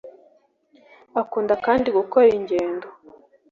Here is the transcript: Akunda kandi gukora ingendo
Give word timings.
Akunda 1.21 1.53
kandi 1.65 1.87
gukora 1.97 2.27
ingendo 2.37 2.87